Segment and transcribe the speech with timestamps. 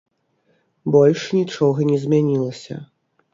[0.95, 2.81] Больш нічога не змянілася.